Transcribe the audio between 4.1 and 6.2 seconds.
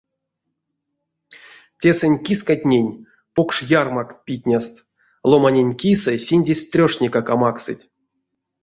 питнест, ломаненть кисэ